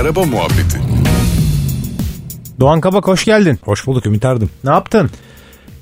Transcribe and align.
Araba 0.00 0.24
Muhabbeti 0.24 0.78
Doğan 2.60 2.80
Kabak 2.80 3.06
hoş 3.08 3.24
geldin. 3.24 3.58
Hoş 3.62 3.86
bulduk 3.86 4.06
Ümit 4.06 4.24
Erdim. 4.24 4.50
Ne 4.64 4.70
yaptın? 4.70 5.10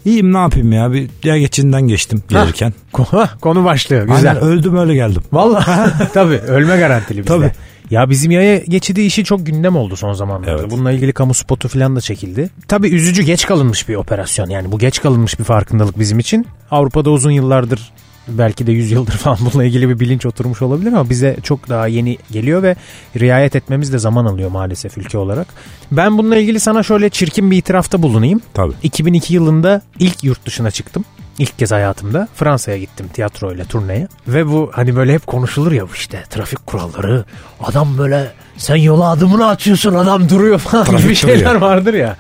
İyiyim 0.05 0.33
ne 0.33 0.39
yapayım 0.39 0.73
ya 0.73 0.93
bir 0.93 1.11
yaya 1.25 1.41
geçinden 1.41 1.83
geçtim 1.83 2.23
gelirken. 2.29 2.75
Konu, 2.93 3.27
konu 3.41 3.65
başlığı 3.65 4.01
güzel. 4.01 4.17
Aynen 4.17 4.37
öldüm 4.37 4.77
öyle 4.77 4.95
geldim. 4.95 5.23
Vallahi 5.33 5.93
tabii 6.15 6.39
ölme 6.39 6.77
garantili 6.77 7.19
bizde. 7.19 7.29
Tabii. 7.29 7.53
Ya 7.91 8.11
bizim 8.11 8.31
yaya 8.31 8.59
geçidi 8.59 9.01
işi 9.01 9.25
çok 9.25 9.47
gündem 9.47 9.77
oldu 9.77 9.97
son 9.97 10.13
zamanlarda. 10.13 10.61
Evet. 10.61 10.71
Bununla 10.71 10.93
ilgili 10.93 11.13
kamu 11.13 11.35
spotu 11.35 11.69
falan 11.69 11.97
da 11.97 12.01
çekildi. 12.01 12.51
Tabii 12.69 12.89
üzücü 12.89 13.23
geç 13.23 13.47
kalınmış 13.47 13.89
bir 13.89 13.95
operasyon. 13.95 14.51
Yani 14.51 14.73
bu 14.73 14.79
geç 14.79 15.03
kalınmış 15.03 15.39
bir 15.39 15.45
farkındalık 15.45 15.99
bizim 15.99 16.19
için. 16.19 16.47
Avrupa'da 16.71 17.11
uzun 17.11 17.31
yıllardır 17.31 17.93
belki 18.29 18.67
de 18.67 18.73
100 18.73 18.91
yıldır 18.91 19.13
falan 19.17 19.39
bununla 19.41 19.65
ilgili 19.65 19.89
bir 19.89 20.01
bilinç 20.01 20.27
oturmuş 20.27 20.63
olabilir 20.63 20.93
ama 20.93 21.11
bize 21.11 21.37
çok 21.43 21.69
daha 21.69 21.87
yeni 21.87 22.19
geliyor 22.33 22.63
ve 22.63 22.77
riayet 23.17 23.57
etmemiz 23.57 23.93
de 23.93 23.99
zaman 23.99 24.25
alıyor 24.25 24.51
maalesef 24.51 24.99
ülke 24.99 25.19
olarak. 25.19 25.47
Ben 25.93 26.19
bununla 26.19 26.37
ilgili 26.37 26.61
sana 26.61 26.83
şöyle 26.83 27.09
çirkin 27.09 27.51
bir 27.51 27.57
itirafta 27.57 28.03
bulunayım. 28.03 28.41
Tabii. 28.55 28.73
2002 28.83 29.35
yılında 29.35 29.83
ilk 29.99 30.25
yurt 30.25 30.47
dışına 30.47 30.71
çıktım. 30.71 31.05
İlk 31.39 31.59
kez 31.59 31.73
hayatımda 31.73 32.29
Fransa'ya 32.35 32.79
gittim 32.79 33.09
tiyatroyla 33.13 33.65
turneye. 33.65 34.09
Ve 34.29 34.47
bu 34.47 34.71
hani 34.75 34.97
böyle 34.97 35.15
hep 35.15 35.27
konuşulur 35.27 35.73
ya 35.73 35.85
işte 35.95 36.25
trafik 36.31 36.67
kuralları. 36.67 37.25
Adam 37.61 37.99
böyle 37.99 38.33
sen 38.57 38.77
yola 38.77 39.11
adımını 39.11 39.49
atıyorsun 39.49 39.95
adam 39.95 40.29
duruyor 40.29 40.59
falan 40.59 40.85
Trafik 40.85 41.03
gibi 41.05 41.15
şeyler 41.15 41.39
duruyor. 41.39 41.61
vardır 41.61 41.95
ya. 41.95 42.17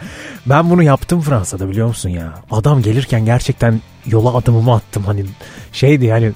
Ben 0.46 0.70
bunu 0.70 0.82
yaptım 0.82 1.20
Fransa'da 1.20 1.68
biliyor 1.68 1.86
musun 1.88 2.08
ya. 2.08 2.34
Adam 2.50 2.82
gelirken 2.82 3.24
gerçekten 3.24 3.80
yola 4.06 4.36
adımımı 4.36 4.74
attım 4.74 5.02
hani 5.04 5.24
şeydi 5.72 6.04
yani 6.04 6.32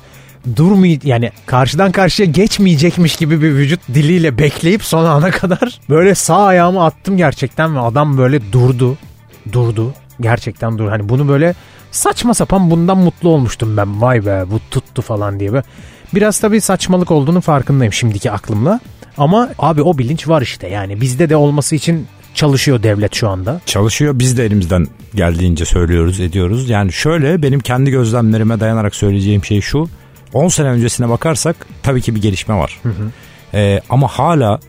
durmay 0.56 0.98
yani 1.02 1.30
karşıdan 1.46 1.92
karşıya 1.92 2.28
geçmeyecekmiş 2.28 3.16
gibi 3.16 3.42
bir 3.42 3.50
vücut 3.54 3.80
diliyle 3.88 4.38
bekleyip 4.38 4.84
son 4.84 5.04
ana 5.04 5.30
kadar 5.30 5.80
böyle 5.90 6.14
sağ 6.14 6.44
ayağımı 6.44 6.84
attım 6.84 7.16
gerçekten 7.16 7.76
ve 7.76 7.80
adam 7.80 8.18
böyle 8.18 8.52
durdu. 8.52 8.98
Durdu. 9.52 9.94
Gerçekten 10.20 10.78
dur. 10.78 10.88
Hani 10.88 11.08
bunu 11.08 11.28
böyle 11.28 11.54
saçma 11.90 12.34
sapan 12.34 12.70
bundan 12.70 12.98
mutlu 12.98 13.28
olmuştum 13.28 13.76
ben. 13.76 14.02
Vay 14.02 14.26
be 14.26 14.44
bu 14.50 14.60
tuttu 14.70 15.02
falan 15.02 15.40
diye. 15.40 15.52
Böyle. 15.52 15.64
Biraz 16.14 16.38
tabii 16.38 16.60
saçmalık 16.60 17.10
olduğunu 17.10 17.40
farkındayım 17.40 17.92
şimdiki 17.92 18.30
aklımla. 18.30 18.80
Ama 19.18 19.48
abi 19.58 19.82
o 19.82 19.98
bilinç 19.98 20.28
var 20.28 20.42
işte. 20.42 20.68
Yani 20.68 21.00
bizde 21.00 21.28
de 21.28 21.36
olması 21.36 21.76
için 21.76 22.06
çalışıyor 22.34 22.82
devlet 22.82 23.14
şu 23.14 23.28
anda. 23.28 23.60
Çalışıyor 23.66 24.18
biz 24.18 24.36
de 24.38 24.44
elimizden 24.44 24.86
geldiğince 25.14 25.64
söylüyoruz 25.64 26.20
ediyoruz. 26.20 26.70
Yani 26.70 26.92
şöyle 26.92 27.42
benim 27.42 27.60
kendi 27.60 27.90
gözlemlerime 27.90 28.60
dayanarak 28.60 28.94
söyleyeceğim 28.94 29.44
şey 29.44 29.60
şu. 29.60 29.88
10 30.32 30.48
sene 30.48 30.68
öncesine 30.68 31.08
bakarsak 31.08 31.56
tabii 31.82 32.02
ki 32.02 32.14
bir 32.14 32.22
gelişme 32.22 32.54
var. 32.54 32.80
Ee, 33.54 33.80
ama 33.90 34.08
hala 34.08 34.60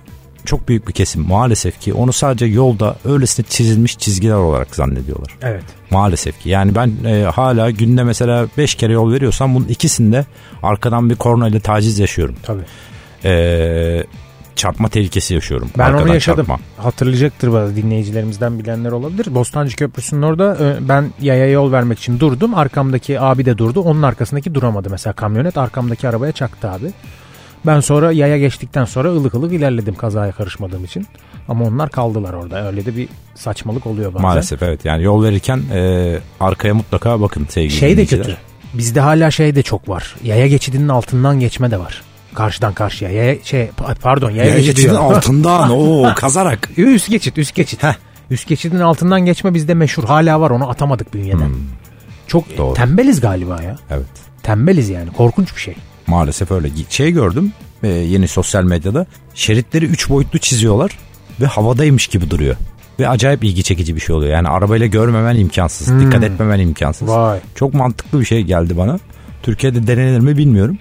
çok 0.46 0.68
büyük 0.68 0.88
bir 0.88 0.94
kesim 0.94 1.28
maalesef 1.28 1.80
ki 1.80 1.94
onu 1.94 2.14
sadece 2.14 2.46
yolda 2.46 2.96
öylesine 3.06 3.46
çizilmiş 3.50 3.98
çizgiler 3.98 4.34
olarak 4.36 4.76
zannediyorlar. 4.76 5.38
Evet. 5.42 5.64
Maalesef 5.92 6.40
ki. 6.40 6.50
Yani 6.50 6.76
ben 6.76 6.92
e, 7.06 7.24
hala 7.24 7.72
günde 7.72 8.04
mesela 8.04 8.48
5 8.58 8.76
kere 8.76 8.94
yol 8.94 9.12
veriyorsam 9.12 9.56
bunun 9.56 9.68
ikisinde 9.68 10.26
arkadan 10.64 11.10
bir 11.10 11.16
kornayla 11.16 11.60
taciz 11.60 12.00
yaşıyorum. 12.00 12.36
Tabii. 12.44 12.64
E, 13.26 14.04
çarpma 14.56 14.90
tehlikesi 14.90 15.34
yaşıyorum. 15.34 15.70
Ben 15.78 15.84
Arkadan 15.84 16.04
onu 16.04 16.14
yaşadım. 16.14 16.46
çarpma. 16.46 16.84
Hatırlayacaktır 16.84 17.54
bazı 17.54 17.76
dinleyicilerimizden 17.76 18.60
bilenler 18.60 18.92
olabilir. 18.92 19.36
Bostancı 19.36 19.76
Köprüsü'nün 19.76 20.22
orada 20.22 20.58
e, 20.62 20.88
ben 20.90 21.12
yaya 21.22 21.50
yol 21.50 21.72
vermek 21.72 22.00
için 22.00 22.20
durdum. 22.20 22.54
Arkamdaki 22.56 23.20
abi 23.20 23.46
de 23.46 23.58
durdu. 23.58 23.82
Onun 23.82 24.02
arkasındaki 24.02 24.56
duramadı 24.56 24.90
mesela 24.90 25.14
kamyonet. 25.14 25.58
Arkamdaki 25.58 26.08
arabaya 26.08 26.32
çaktı 26.32 26.70
abi. 26.70 26.92
Ben 27.66 27.80
sonra 27.80 28.12
yaya 28.12 28.38
geçtikten 28.38 28.86
sonra 28.86 29.10
ılık 29.10 29.34
ılık 29.34 29.54
ilerledim 29.54 29.96
kazaya 29.96 30.32
karışmadığım 30.32 30.86
için. 30.86 31.08
Ama 31.48 31.66
onlar 31.66 31.90
kaldılar 31.90 32.34
orada. 32.34 32.68
Öyle 32.68 32.86
de 32.86 32.96
bir 32.98 33.08
saçmalık 33.36 33.88
oluyor 33.88 34.14
bazen. 34.14 34.22
Maalesef 34.28 34.64
evet. 34.64 34.86
Yani 34.86 35.04
yol 35.04 35.24
verirken 35.24 35.62
e, 35.74 36.20
arkaya 36.40 36.74
mutlaka 36.74 37.22
bakın 37.22 37.46
sevgili 37.50 37.72
Şey 37.74 37.98
de 37.98 38.06
kötü. 38.06 38.38
Bizde 38.74 39.00
hala 39.00 39.32
şey 39.32 39.56
de 39.56 39.62
çok 39.64 39.90
var. 39.90 40.16
Yaya 40.24 40.48
geçidinin 40.48 40.88
altından 40.88 41.40
geçme 41.40 41.72
de 41.72 41.80
var. 41.80 42.02
Karşıdan 42.34 42.74
karşıya. 42.74 43.12
Yaya, 43.12 43.44
şey 43.44 43.70
pardon 44.02 44.30
yaya, 44.32 44.44
Yaya 44.44 44.56
geçidi 44.56 44.76
geçidin 44.76 44.90
diyorum. 44.92 45.06
altından 45.16 45.70
o 45.74 46.14
kazarak. 46.16 46.70
Üst 46.78 47.10
geçit, 47.10 47.38
üst 47.38 47.56
geçit. 47.56 47.82
Üst 48.30 48.48
geçidin 48.48 48.80
altından 48.80 49.22
geçme 49.26 49.54
bizde 49.54 49.74
meşhur. 49.74 50.04
Hala 50.04 50.42
var 50.42 50.50
onu 50.50 50.70
atamadık 50.70 51.14
bünyeden. 51.14 51.52
Çok 52.28 52.48
Hmm. 52.50 52.58
Doğru. 52.58 52.74
tembeliz 52.74 53.22
galiba 53.22 53.64
ya. 53.64 53.76
Evet. 53.90 54.06
Tembeliz 54.44 54.90
yani. 54.90 55.12
Korkunç 55.12 55.56
bir 55.56 55.62
şey. 55.62 55.76
Maalesef 56.12 56.52
öyle. 56.52 56.70
Şey 56.90 57.12
gördüm 57.12 57.54
e, 57.84 57.88
yeni 57.88 58.28
sosyal 58.28 58.64
medyada. 58.64 59.06
Şeritleri 59.34 59.86
3 59.86 60.10
boyutlu 60.10 60.40
çiziyorlar 60.40 60.98
ve 61.42 61.46
havadaymış 61.46 62.08
gibi 62.08 62.30
duruyor. 62.30 62.56
Ve 63.00 63.10
acayip 63.10 63.44
ilgi 63.44 63.64
çekici 63.64 63.96
bir 63.96 64.02
şey 64.02 64.16
oluyor. 64.16 64.34
Yani 64.34 64.48
arabayla 64.48 64.88
görmemen 64.88 65.36
imkansız. 65.36 66.00
Dikkat 66.00 66.24
etmemen 66.24 66.60
imkansız. 66.60 67.08
Hmm. 67.08 67.16
Vay. 67.16 67.40
Çok 67.56 67.74
mantıklı 67.74 68.20
bir 68.20 68.26
şey 68.26 68.42
geldi 68.42 68.78
bana. 68.78 69.00
Türkiye'de 69.44 69.88
denenir 69.88 70.20
mi 70.20 70.38
bilmiyorum. 70.38 70.78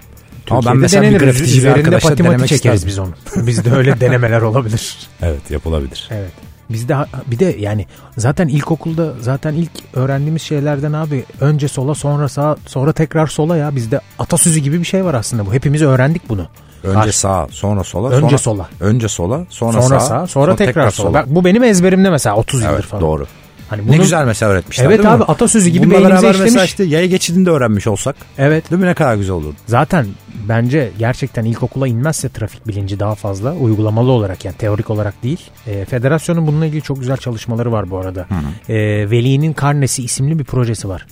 Ama 0.49 0.59
ben 0.59 0.63
Türkiye'de 0.63 0.81
mesela 0.81 1.03
bir 1.03 1.07
denenir. 1.07 1.19
grafitici 1.19 1.63
bir 1.63 1.67
arkadaşla 1.67 2.17
denemek 2.17 2.47
çekeriz 2.47 2.85
isterdim. 2.85 2.87
biz 2.87 2.99
onu. 2.99 3.47
Bizde 3.47 3.71
öyle 3.71 3.99
denemeler 4.01 4.41
olabilir. 4.41 4.97
Evet 5.21 5.51
yapılabilir. 5.51 6.09
Evet. 6.11 6.31
Bizde 6.73 6.95
bir 7.27 7.39
de 7.39 7.55
yani 7.59 7.85
zaten 8.17 8.47
ilkokulda 8.47 9.13
zaten 9.21 9.53
ilk 9.53 9.71
öğrendiğimiz 9.93 10.41
şeylerden 10.41 10.93
abi 10.93 11.23
önce 11.41 11.67
sola 11.67 11.95
sonra 11.95 12.29
sağa 12.29 12.55
sonra 12.67 12.93
tekrar 12.93 13.27
sola 13.27 13.57
ya 13.57 13.75
bizde 13.75 14.01
atasözü 14.19 14.59
gibi 14.59 14.79
bir 14.79 14.85
şey 14.85 15.05
var 15.05 15.13
aslında 15.13 15.45
bu. 15.45 15.53
Hepimiz 15.53 15.81
öğrendik 15.81 16.29
bunu. 16.29 16.47
Önce 16.83 16.93
Karşı- 16.93 17.19
sağa 17.19 17.47
sonra 17.51 17.83
sola. 17.83 18.09
Önce 18.09 18.37
sonra, 18.37 18.37
sola. 18.37 18.69
Önce 18.79 19.07
sola 19.07 19.45
sonra, 19.49 19.81
sonra 19.81 19.99
sağa. 19.99 20.07
sağa 20.07 20.27
sonra, 20.27 20.55
tekrar, 20.55 20.91
sola. 20.91 21.13
Bak, 21.13 21.25
bu 21.27 21.45
benim 21.45 21.63
ezberimde 21.63 22.09
mesela 22.09 22.35
30 22.35 22.61
yıldır 22.61 22.73
Evet 22.73 22.83
falan. 22.85 23.01
doğru. 23.01 23.25
Hani 23.71 23.81
Ne 23.85 23.87
bunu- 23.87 23.97
güzel 23.97 24.25
mesela 24.25 24.51
öğretmişler 24.51 24.85
Evet 24.85 24.97
değil 24.97 25.09
mi? 25.09 25.15
abi, 25.15 25.23
atasözü 25.23 25.69
gibi 25.69 25.83
Bununla 25.85 25.93
beynimize 25.97 26.13
beraber 26.23 26.27
mesela 26.31 26.47
işlemiş. 26.47 26.69
işte 26.71 26.83
yaya 26.83 27.05
geçidinde 27.05 27.49
öğrenmiş 27.49 27.87
olsak 27.87 28.15
Evet. 28.37 28.71
değil 28.71 28.81
mi 28.81 28.87
ne 28.87 28.93
kadar 28.93 29.15
güzel 29.15 29.35
olurdu. 29.35 29.55
Zaten 29.67 30.05
bence 30.49 30.91
gerçekten 30.99 31.45
ilkokula 31.45 31.87
inmezse 31.87 32.29
trafik 32.29 32.67
bilinci 32.67 32.99
daha 32.99 33.15
fazla 33.15 33.53
uygulamalı 33.53 34.11
olarak 34.11 34.45
yani 34.45 34.55
teorik 34.57 34.89
olarak 34.89 35.23
değil. 35.23 35.39
E, 35.67 35.85
federasyonun 35.85 36.47
bununla 36.47 36.65
ilgili 36.65 36.81
çok 36.81 36.99
güzel 36.99 37.17
çalışmaları 37.17 37.71
var 37.71 37.89
bu 37.91 37.97
arada. 37.97 38.27
E, 38.69 38.75
Veli'nin 39.11 39.53
Karnesi 39.53 40.03
isimli 40.03 40.39
bir 40.39 40.43
projesi 40.43 40.89
var. 40.89 41.05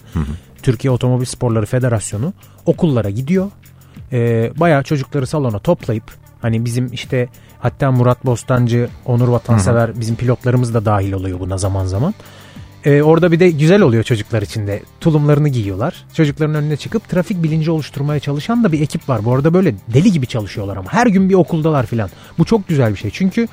Türkiye 0.63 0.91
Otomobil 0.91 1.25
Sporları 1.25 1.65
Federasyonu 1.65 2.33
okullara 2.65 3.09
gidiyor. 3.09 3.51
E, 4.11 4.51
bayağı 4.59 4.83
çocukları 4.83 5.27
salona 5.27 5.59
toplayıp 5.59 6.03
hani 6.41 6.65
bizim 6.65 6.93
işte 6.93 7.27
hatta 7.59 7.91
Murat 7.91 8.25
Bostancı, 8.25 8.89
Onur 9.05 9.27
Vatansever 9.27 9.99
bizim 9.99 10.15
pilotlarımız 10.15 10.73
da 10.73 10.85
dahil 10.85 11.11
oluyor 11.13 11.39
buna 11.39 11.57
zaman 11.57 11.85
zaman. 11.85 12.13
Ee, 12.85 13.01
orada 13.01 13.31
bir 13.31 13.39
de 13.39 13.49
güzel 13.49 13.81
oluyor 13.81 14.03
çocuklar 14.03 14.41
için 14.41 14.67
de. 14.67 14.81
Tulumlarını 15.01 15.49
giyiyorlar. 15.49 16.05
Çocukların 16.13 16.55
önüne 16.55 16.77
çıkıp 16.77 17.09
trafik 17.09 17.43
bilinci 17.43 17.71
oluşturmaya 17.71 18.19
çalışan 18.19 18.63
da 18.63 18.71
bir 18.71 18.81
ekip 18.81 19.09
var. 19.09 19.25
Bu 19.25 19.33
arada 19.35 19.53
böyle 19.53 19.75
deli 19.93 20.11
gibi 20.11 20.27
çalışıyorlar 20.27 20.77
ama. 20.77 20.93
Her 20.93 21.07
gün 21.07 21.29
bir 21.29 21.33
okuldalar 21.33 21.85
filan. 21.85 22.09
Bu 22.37 22.45
çok 22.45 22.67
güzel 22.67 22.91
bir 22.91 22.97
şey. 22.97 23.11
Çünkü 23.11 23.47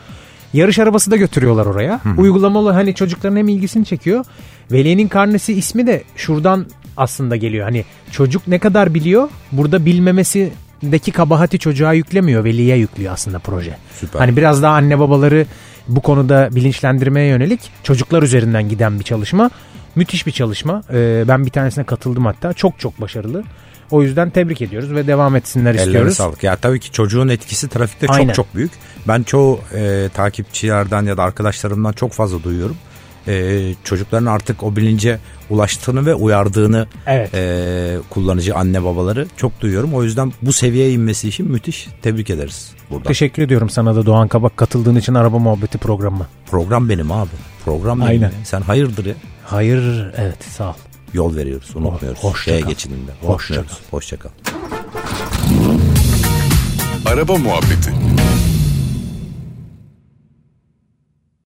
yarış 0.53 0.79
arabası 0.79 1.11
da 1.11 1.17
götürüyorlar 1.17 1.67
oraya. 1.67 2.01
Uygulamalı 2.19 2.71
hani 2.71 2.95
çocukların 2.95 3.37
hem 3.37 3.49
ilgisini 3.49 3.85
çekiyor. 3.85 4.25
Veli'nin 4.73 5.09
karnesi 5.09 5.53
ismi 5.53 5.87
de 5.87 6.03
şuradan 6.17 6.67
aslında 6.97 7.37
geliyor. 7.37 7.65
Hani 7.65 7.85
çocuk 8.11 8.49
ne 8.49 8.59
kadar 8.59 8.95
biliyor 8.95 9.29
burada 9.53 9.87
bilmemesindeki 9.87 11.13
kabahati 11.13 11.59
çocuğa 11.59 11.93
yüklemiyor. 11.93 12.45
Veliye 12.45 12.77
yüklüyor 12.77 13.13
aslında 13.13 13.39
proje. 13.39 13.77
Süper. 14.01 14.19
Hani 14.19 14.37
biraz 14.37 14.63
daha 14.63 14.75
anne 14.75 14.99
babaları 14.99 15.47
bu 15.89 16.01
konuda 16.01 16.49
bilinçlendirmeye 16.53 17.27
yönelik 17.29 17.61
çocuklar 17.83 18.23
üzerinden 18.23 18.69
giden 18.69 18.99
bir 18.99 19.05
çalışma. 19.05 19.51
Müthiş 19.95 20.27
bir 20.27 20.33
çalışma. 20.33 20.83
Ee, 20.93 21.25
ben 21.29 21.47
bir 21.47 21.51
tanesine 21.51 21.85
katıldım 21.85 22.27
hatta. 22.27 22.53
Çok 22.53 22.79
çok 22.81 23.01
başarılı. 23.01 23.45
O 23.91 24.03
yüzden 24.03 24.31
tebrik 24.31 24.63
ediyoruz 24.63 24.95
ve 24.95 25.07
devam 25.07 25.37
etsinler 25.37 25.71
Ellerine 25.75 25.87
istiyoruz. 25.87 26.17
sağlık. 26.17 26.43
Ya 26.43 26.57
tabii 26.57 26.81
ki 26.81 26.93
çocuğun 26.93 27.29
etkisi 27.29 27.69
trafikte 27.69 28.07
Aynen. 28.09 28.27
çok 28.27 28.35
çok 28.35 28.55
büyük. 28.55 28.73
Ben 29.09 29.23
çoğu 29.23 29.61
e, 29.75 30.09
takipçilerden 30.15 31.03
ya 31.03 31.17
da 31.17 31.23
arkadaşlarımdan 31.23 31.93
çok 31.93 32.13
fazla 32.13 32.43
duyuyorum. 32.43 32.77
E, 33.29 33.75
çocukların 33.85 34.27
artık 34.27 34.63
o 34.63 34.77
bilince 34.77 35.19
ulaştığını 35.51 36.07
ve 36.07 36.15
uyardığını 36.15 36.87
Evet. 37.07 37.35
e, 37.35 37.97
kullanıcı 38.11 38.55
anne 38.57 38.85
babaları 38.85 39.27
çok 39.37 39.61
duyuyorum. 39.61 39.95
O 39.95 40.03
yüzden 40.03 40.33
bu 40.43 40.53
seviyeye 40.53 40.93
inmesi 40.93 41.29
için 41.29 41.51
müthiş 41.51 41.89
tebrik 42.03 42.31
ederiz 42.31 42.71
burada. 42.91 43.09
Teşekkür 43.09 43.43
ediyorum 43.43 43.71
sana 43.71 43.97
da 43.97 44.07
Doğan 44.07 44.29
Kabak 44.29 44.57
katıldığın 44.57 44.97
için 44.97 45.15
Araba 45.15 45.39
Muhabbeti 45.39 45.79
programıma. 45.79 46.27
Program 46.51 46.89
benim 46.89 47.13
abi. 47.13 47.31
Program 47.65 47.99
benim. 48.01 48.09
Aynen. 48.11 48.33
Sen 48.45 48.61
hayırdır 48.61 49.07
ya. 49.07 49.15
Hayır 49.45 50.13
evet 50.17 50.45
sağ 50.45 50.69
ol. 50.71 50.75
Yol 51.15 51.37
veriyoruz 51.37 51.71
unutmuyoruz. 51.77 52.25
Hoşça 52.25 52.51
Yaya 52.51 52.63
kal. 52.63 52.69
geçidinde. 52.71 53.11
Hoşça 53.23 53.55
Unutmuyoruz. 53.55 53.81
Hoşça 53.91 54.17
kal. 54.17 54.31
Araba 57.07 57.37
Muhabbeti 57.37 57.91